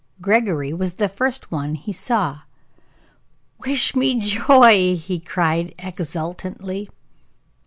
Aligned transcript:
Gregory 0.19 0.73
was 0.73 0.95
the 0.95 1.07
first 1.07 1.51
one 1.51 1.75
he 1.75 1.93
saw. 1.93 2.39
"Wish 3.59 3.95
me 3.95 4.19
joy!" 4.19 4.95
he 4.95 5.19
cried, 5.19 5.75
exultantly. 5.77 6.89